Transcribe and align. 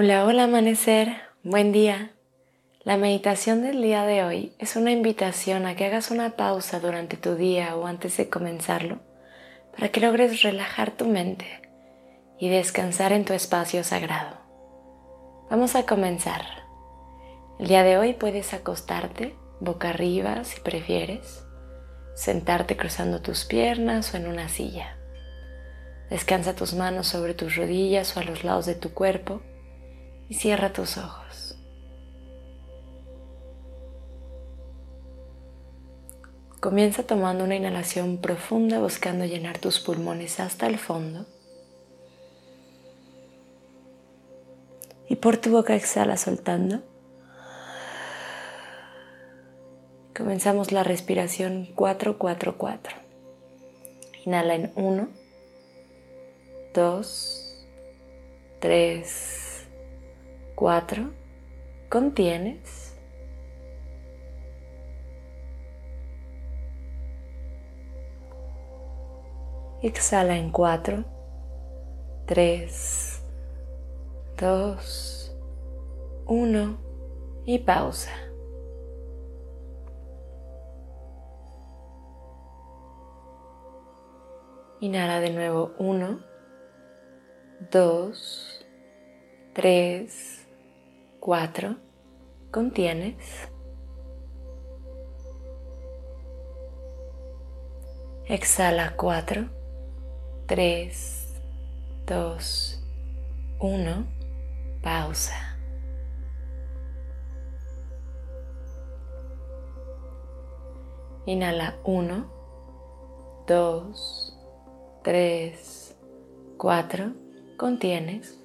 Hola, 0.00 0.26
hola 0.26 0.44
amanecer, 0.44 1.16
buen 1.42 1.72
día. 1.72 2.12
La 2.84 2.96
meditación 2.96 3.62
del 3.62 3.82
día 3.82 4.04
de 4.04 4.22
hoy 4.22 4.52
es 4.60 4.76
una 4.76 4.92
invitación 4.92 5.66
a 5.66 5.74
que 5.74 5.86
hagas 5.86 6.12
una 6.12 6.36
pausa 6.36 6.78
durante 6.78 7.16
tu 7.16 7.34
día 7.34 7.74
o 7.74 7.84
antes 7.84 8.16
de 8.16 8.28
comenzarlo 8.28 9.00
para 9.72 9.88
que 9.88 9.98
logres 9.98 10.42
relajar 10.42 10.92
tu 10.92 11.06
mente 11.06 11.46
y 12.38 12.48
descansar 12.48 13.10
en 13.12 13.24
tu 13.24 13.32
espacio 13.32 13.82
sagrado. 13.82 14.36
Vamos 15.50 15.74
a 15.74 15.84
comenzar. 15.84 16.42
El 17.58 17.66
día 17.66 17.82
de 17.82 17.98
hoy 17.98 18.12
puedes 18.12 18.54
acostarte 18.54 19.34
boca 19.58 19.88
arriba 19.88 20.44
si 20.44 20.60
prefieres, 20.60 21.42
sentarte 22.14 22.76
cruzando 22.76 23.20
tus 23.20 23.44
piernas 23.44 24.14
o 24.14 24.16
en 24.16 24.28
una 24.28 24.48
silla. 24.48 24.96
Descansa 26.08 26.54
tus 26.54 26.74
manos 26.74 27.08
sobre 27.08 27.34
tus 27.34 27.56
rodillas 27.56 28.16
o 28.16 28.20
a 28.20 28.22
los 28.22 28.44
lados 28.44 28.64
de 28.64 28.76
tu 28.76 28.94
cuerpo 28.94 29.42
y 30.28 30.34
cierra 30.34 30.72
tus 30.72 30.98
ojos. 30.98 31.56
Comienza 36.60 37.04
tomando 37.04 37.44
una 37.44 37.54
inhalación 37.54 38.18
profunda 38.18 38.80
buscando 38.80 39.24
llenar 39.24 39.58
tus 39.58 39.78
pulmones 39.78 40.40
hasta 40.40 40.66
el 40.66 40.78
fondo. 40.78 41.24
Y 45.08 45.16
por 45.16 45.36
tu 45.36 45.50
boca 45.50 45.74
exhala 45.74 46.16
soltando. 46.16 46.82
Comenzamos 50.14 50.72
la 50.72 50.82
respiración 50.82 51.68
4-4-4. 51.76 52.80
Inhala 54.26 54.56
en 54.56 54.72
1, 54.74 55.08
2, 56.74 57.66
3, 58.58 59.47
4. 60.58 61.12
Contienes. 61.88 62.98
Exhala 69.80 70.36
en 70.36 70.50
4, 70.50 71.04
3, 72.26 73.22
2, 74.36 75.38
1 76.26 76.78
y 77.46 77.58
pausa. 77.60 78.10
Inhala 84.80 85.20
de 85.20 85.30
nuevo 85.30 85.70
1, 85.78 86.18
2, 87.70 88.66
3, 89.52 90.37
4. 91.20 91.76
Contienes. 92.50 93.50
Exhala 98.26 98.94
4, 98.96 99.48
3, 100.46 101.38
2, 102.06 102.82
1. 103.58 104.06
Pausa. 104.82 105.56
Inhala 111.26 111.78
1, 111.84 112.26
2, 113.46 114.36
3, 115.02 115.96
4. 116.56 117.12
Contienes. 117.56 118.37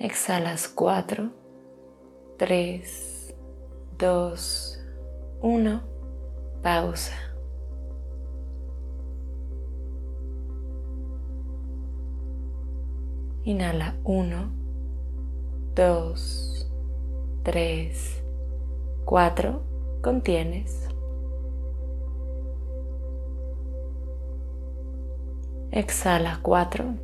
Exhalas 0.00 0.68
4, 0.68 1.32
3, 2.38 3.34
2, 3.98 4.78
1. 5.40 5.82
Pausa. 6.62 7.14
Inhala 13.42 13.96
1, 14.04 14.52
2, 15.74 16.14
3, 17.42 18.22
4. 19.04 19.60
Contienes. 20.00 20.88
Exhala 25.72 26.38
4, 26.40 26.94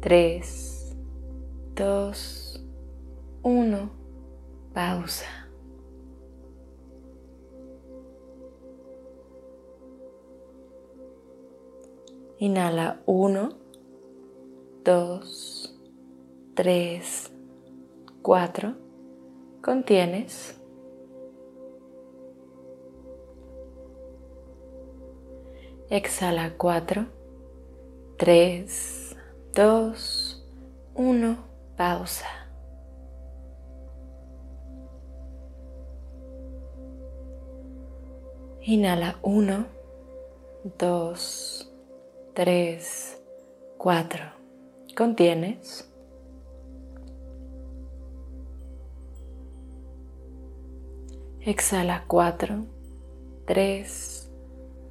3, 0.00 0.83
2, 1.74 2.12
1, 3.42 3.90
pausa. 4.72 5.26
Inhala 12.38 13.00
1, 13.06 13.56
2, 14.84 15.20
3, 16.54 17.32
4. 18.22 18.74
Contienes. 19.60 20.54
Exhala 25.90 26.56
4, 26.56 27.06
3, 28.18 29.16
2, 29.54 30.44
1. 30.94 31.53
Pausa. 31.76 32.26
Inhala 38.62 39.18
1, 39.22 39.66
2, 40.78 41.66
3, 42.34 43.18
4. 43.78 44.32
Contienes. 44.96 45.90
Exhala 51.40 52.04
4, 52.06 52.64
3, 53.44 54.30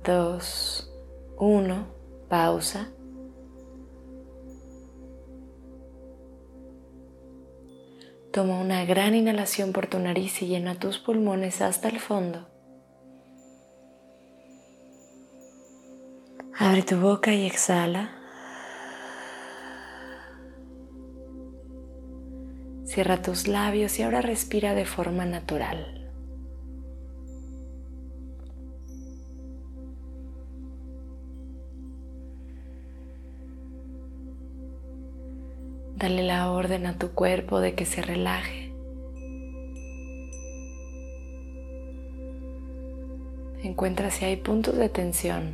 2, 0.03 0.89
1. 1.37 1.85
Pausa. 2.29 3.02
Toma 8.33 8.59
una 8.59 8.83
gran 8.83 9.13
inhalación 9.13 9.73
por 9.73 9.85
tu 9.85 9.99
nariz 9.99 10.41
y 10.41 10.47
llena 10.47 10.73
tus 10.73 10.97
pulmones 10.97 11.61
hasta 11.61 11.87
el 11.87 11.99
fondo. 11.99 12.47
Abre 16.57 16.81
tu 16.81 16.97
boca 16.97 17.31
y 17.31 17.45
exhala. 17.45 18.09
Cierra 22.85 23.21
tus 23.21 23.47
labios 23.47 23.99
y 23.99 24.01
ahora 24.01 24.21
respira 24.21 24.73
de 24.73 24.85
forma 24.85 25.25
natural. 25.25 26.02
Dale 36.03 36.23
la 36.23 36.51
orden 36.51 36.85
a 36.85 36.97
tu 36.97 37.11
cuerpo 37.11 37.61
de 37.61 37.75
que 37.75 37.85
se 37.85 38.01
relaje. 38.01 38.73
Encuentra 43.63 44.11
si 44.11 44.25
hay 44.25 44.35
puntos 44.35 44.75
de 44.75 44.89
tensión. 44.89 45.53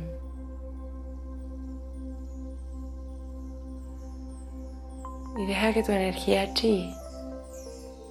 Y 5.38 5.46
deja 5.46 5.72
que 5.72 5.84
tu 5.84 5.92
energía 5.92 6.52
chi 6.52 6.92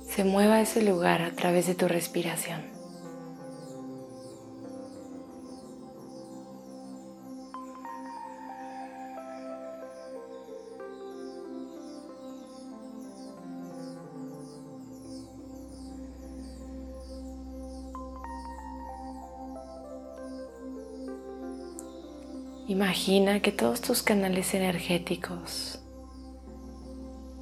se 0.07 0.23
mueva 0.23 0.55
a 0.55 0.61
ese 0.61 0.81
lugar 0.81 1.21
a 1.21 1.31
través 1.31 1.67
de 1.67 1.75
tu 1.75 1.89
respiración. 1.89 2.78
Imagina 22.79 23.41
que 23.41 23.51
todos 23.51 23.81
tus 23.81 24.01
canales 24.03 24.53
energéticos 24.53 25.83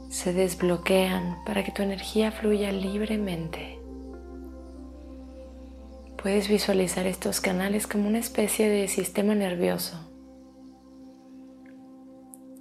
se 0.10 0.34
desbloquean 0.34 1.44
para 1.46 1.64
que 1.64 1.72
tu 1.72 1.84
energía 1.84 2.32
fluya 2.32 2.72
libremente. 2.72 3.80
Puedes 6.20 6.48
visualizar 6.48 7.06
estos 7.06 7.40
canales 7.40 7.86
como 7.86 8.08
una 8.08 8.18
especie 8.18 8.68
de 8.68 8.88
sistema 8.88 9.36
nervioso, 9.36 10.10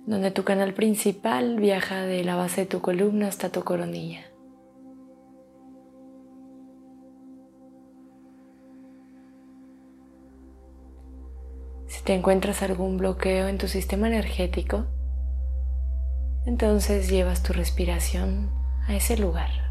donde 0.04 0.30
tu 0.30 0.44
canal 0.44 0.74
principal 0.74 1.58
viaja 1.58 2.02
de 2.02 2.24
la 2.24 2.36
base 2.36 2.60
de 2.60 2.66
tu 2.66 2.82
columna 2.82 3.28
hasta 3.28 3.48
tu 3.48 3.64
coronilla. 3.64 4.20
Te 12.06 12.14
encuentras 12.14 12.62
algún 12.62 12.98
bloqueo 12.98 13.48
en 13.48 13.58
tu 13.58 13.66
sistema 13.66 14.06
energético, 14.06 14.86
entonces 16.46 17.10
llevas 17.10 17.42
tu 17.42 17.52
respiración 17.52 18.52
a 18.86 18.94
ese 18.94 19.18
lugar. 19.18 19.65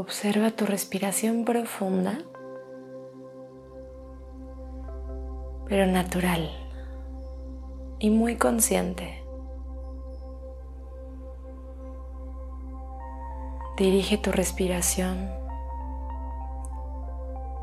Observa 0.00 0.50
tu 0.50 0.64
respiración 0.64 1.44
profunda, 1.44 2.20
pero 5.66 5.84
natural 5.84 6.48
y 7.98 8.08
muy 8.08 8.36
consciente. 8.36 9.22
Dirige 13.76 14.16
tu 14.16 14.32
respiración. 14.32 15.28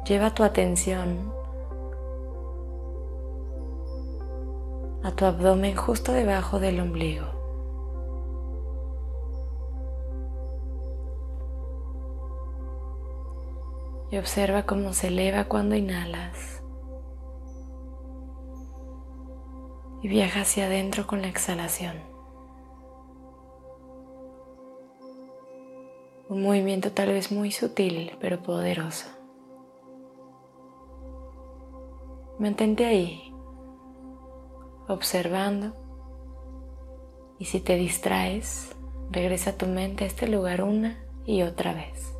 Lleva 0.05 0.35
tu 0.35 0.43
atención 0.43 1.33
a 5.01 5.11
tu 5.15 5.25
abdomen 5.25 5.75
justo 5.75 6.11
debajo 6.11 6.59
del 6.59 6.81
ombligo. 6.81 7.36
Y 14.09 14.17
observa 14.17 14.65
cómo 14.65 14.93
se 14.93 15.07
eleva 15.07 15.45
cuando 15.45 15.75
inhalas 15.75 16.61
y 20.01 20.07
viaja 20.07 20.41
hacia 20.41 20.65
adentro 20.67 21.07
con 21.07 21.21
la 21.21 21.27
exhalación. 21.27 21.97
Un 26.29 26.41
movimiento 26.43 26.91
tal 26.91 27.09
vez 27.09 27.31
muy 27.31 27.51
sutil 27.51 28.11
pero 28.19 28.43
poderoso. 28.43 29.07
Mantente 32.39 32.85
ahí, 32.85 33.33
observando 34.87 35.73
y 37.39 37.45
si 37.45 37.59
te 37.59 37.75
distraes, 37.75 38.75
regresa 39.09 39.57
tu 39.57 39.65
mente 39.65 40.03
a 40.03 40.07
este 40.07 40.27
lugar 40.27 40.63
una 40.63 41.03
y 41.25 41.41
otra 41.41 41.73
vez. 41.73 42.16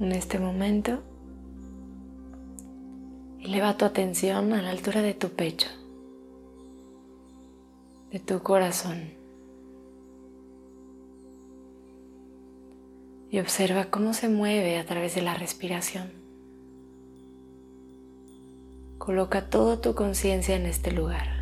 En 0.00 0.12
este 0.12 0.38
momento, 0.38 1.02
eleva 3.38 3.76
tu 3.76 3.84
atención 3.84 4.54
a 4.54 4.62
la 4.62 4.70
altura 4.70 5.02
de 5.02 5.12
tu 5.12 5.28
pecho, 5.28 5.68
de 8.10 8.18
tu 8.18 8.42
corazón. 8.42 9.10
Y 13.30 13.40
observa 13.40 13.90
cómo 13.90 14.14
se 14.14 14.30
mueve 14.30 14.78
a 14.78 14.86
través 14.86 15.14
de 15.14 15.20
la 15.20 15.34
respiración. 15.34 16.10
Coloca 18.96 19.50
toda 19.50 19.82
tu 19.82 19.94
conciencia 19.94 20.56
en 20.56 20.64
este 20.64 20.92
lugar. 20.92 21.39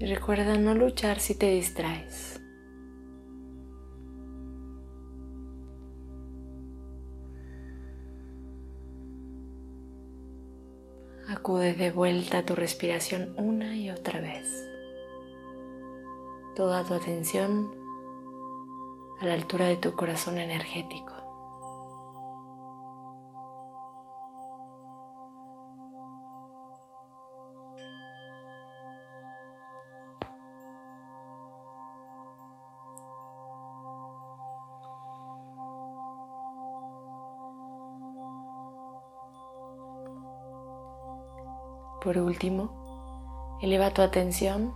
Y 0.00 0.06
recuerda 0.06 0.56
no 0.56 0.72
luchar 0.72 1.20
si 1.20 1.34
te 1.34 1.50
distraes. 1.50 2.40
Acude 11.28 11.74
de 11.74 11.90
vuelta 11.92 12.38
a 12.38 12.46
tu 12.46 12.54
respiración 12.54 13.34
una 13.36 13.76
y 13.76 13.90
otra 13.90 14.22
vez. 14.22 14.48
Toda 16.56 16.82
tu 16.82 16.94
atención 16.94 17.70
a 19.20 19.26
la 19.26 19.34
altura 19.34 19.66
de 19.66 19.76
tu 19.76 19.92
corazón 19.92 20.38
energético. 20.38 21.09
Por 42.02 42.16
último, 42.16 43.58
eleva 43.60 43.92
tu 43.92 44.00
atención 44.00 44.72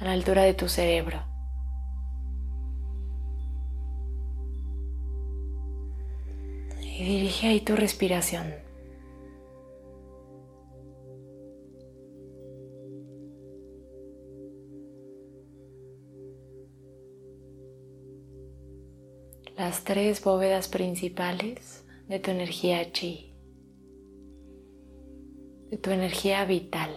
a 0.00 0.04
la 0.04 0.12
altura 0.12 0.42
de 0.42 0.54
tu 0.54 0.68
cerebro. 0.68 1.22
Y 6.80 7.04
dirige 7.04 7.46
ahí 7.46 7.60
tu 7.60 7.76
respiración. 7.76 8.54
Las 19.56 19.84
tres 19.84 20.24
bóvedas 20.24 20.66
principales 20.66 21.84
de 22.08 22.18
tu 22.18 22.32
energía 22.32 22.90
chi 22.90 23.31
tu 25.78 25.90
energía 25.90 26.44
vital. 26.44 26.91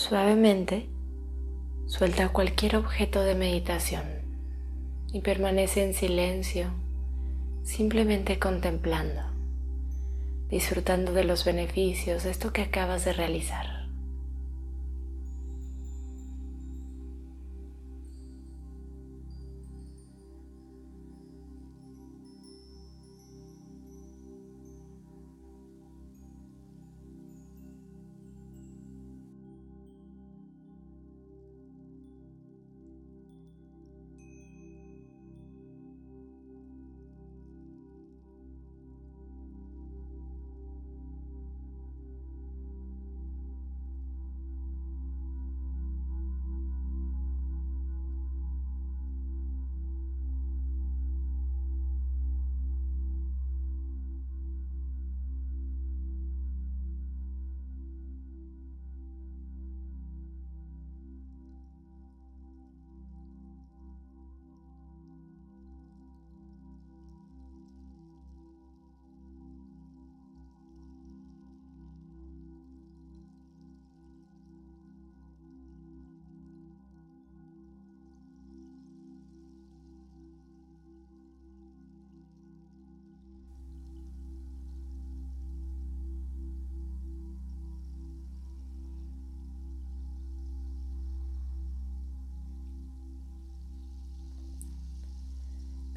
Suavemente 0.00 0.88
suelta 1.86 2.30
cualquier 2.30 2.76
objeto 2.76 3.20
de 3.20 3.34
meditación 3.34 4.04
y 5.12 5.20
permanece 5.20 5.84
en 5.84 5.92
silencio, 5.92 6.70
simplemente 7.64 8.38
contemplando, 8.38 9.20
disfrutando 10.48 11.12
de 11.12 11.24
los 11.24 11.44
beneficios 11.44 12.24
de 12.24 12.30
esto 12.30 12.50
que 12.50 12.62
acabas 12.62 13.04
de 13.04 13.12
realizar. 13.12 13.79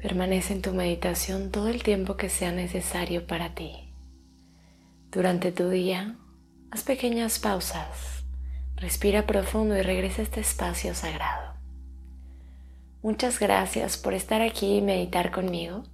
Permanece 0.04 0.52
en 0.52 0.60
tu 0.60 0.72
meditación 0.72 1.50
todo 1.50 1.68
el 1.68 1.82
tiempo 1.82 2.18
que 2.18 2.28
sea 2.28 2.52
necesario 2.52 3.26
para 3.26 3.54
ti. 3.54 3.88
Durante 5.10 5.50
tu 5.50 5.70
día, 5.70 6.18
haz 6.70 6.82
pequeñas 6.82 7.38
pausas, 7.38 8.22
respira 8.76 9.24
profundo 9.24 9.74
y 9.78 9.80
regresa 9.80 10.20
a 10.20 10.24
este 10.24 10.40
espacio 10.40 10.94
sagrado. 10.94 11.54
Muchas 13.02 13.40
gracias 13.40 13.96
por 13.96 14.12
estar 14.12 14.42
aquí 14.42 14.76
y 14.76 14.82
meditar 14.82 15.30
conmigo. 15.30 15.84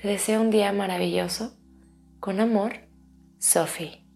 Te 0.00 0.06
deseo 0.06 0.40
un 0.40 0.50
día 0.50 0.72
maravilloso. 0.72 1.52
Con 2.20 2.38
amor, 2.38 2.74
Sophie. 3.40 4.07